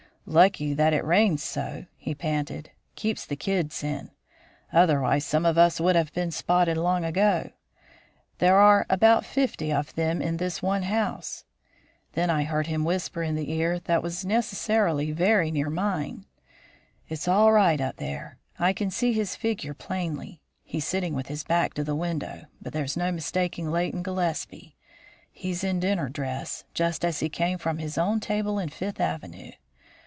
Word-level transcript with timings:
"Lucky 0.27 0.73
that 0.75 0.93
it 0.93 1.03
rains 1.03 1.41
so," 1.43 1.87
he 1.97 2.13
panted; 2.13 2.69
"keeps 2.95 3.25
the 3.25 3.35
kids 3.35 3.83
in. 3.83 4.11
Otherwise 4.71 5.25
some 5.25 5.45
of 5.47 5.57
us 5.57 5.81
would 5.81 5.95
have 5.95 6.13
been 6.13 6.29
spotted 6.31 6.77
long 6.77 7.03
ago. 7.03 7.49
There 8.37 8.55
are 8.55 8.85
about 8.87 9.25
fifty 9.25 9.73
of 9.73 9.93
them 9.95 10.21
in 10.21 10.37
this 10.37 10.61
one 10.61 10.83
house." 10.83 11.43
Then 12.13 12.29
I 12.29 12.43
heard 12.43 12.67
him 12.67 12.85
whisper 12.85 13.23
in 13.23 13.35
the 13.35 13.51
ear 13.51 13.79
that 13.79 14.03
was 14.03 14.23
necessarily 14.23 15.11
very 15.11 15.49
near 15.51 15.71
mine: 15.71 16.25
"It's 17.09 17.27
all 17.27 17.51
right 17.51 17.81
up 17.81 17.97
there. 17.97 18.37
I 18.59 18.73
can 18.73 18.91
see 18.91 19.11
his 19.13 19.35
figure 19.35 19.73
plainly. 19.73 20.39
He's 20.63 20.85
sitting 20.85 21.13
with 21.15 21.27
his 21.27 21.43
back 21.43 21.73
to 21.73 21.83
the 21.83 21.95
window, 21.95 22.45
but 22.61 22.71
there's 22.73 22.95
no 22.95 23.11
mistaking 23.11 23.69
Leighton 23.71 24.03
Gillespie. 24.03 24.77
He's 25.31 25.63
in 25.63 25.79
dinner 25.79 26.07
dress, 26.09 26.63
just 26.75 27.03
as 27.03 27.19
he 27.19 27.27
came 27.27 27.57
from 27.57 27.79
his 27.79 27.97
own 27.97 28.19
table 28.21 28.59
in 28.59 28.69
Fifth 28.69 29.01
Avenue. 29.01 29.51